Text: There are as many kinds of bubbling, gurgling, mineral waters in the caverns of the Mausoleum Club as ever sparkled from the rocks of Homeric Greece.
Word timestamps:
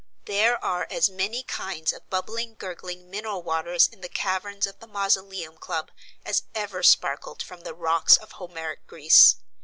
There 0.25 0.57
are 0.63 0.87
as 0.89 1.11
many 1.11 1.43
kinds 1.43 1.93
of 1.93 2.09
bubbling, 2.09 2.55
gurgling, 2.57 3.07
mineral 3.11 3.43
waters 3.43 3.87
in 3.87 4.01
the 4.01 4.09
caverns 4.09 4.65
of 4.65 4.79
the 4.79 4.87
Mausoleum 4.87 5.59
Club 5.59 5.91
as 6.25 6.41
ever 6.55 6.81
sparkled 6.81 7.43
from 7.43 7.61
the 7.61 7.75
rocks 7.75 8.17
of 8.17 8.31
Homeric 8.31 8.87
Greece. 8.87 9.35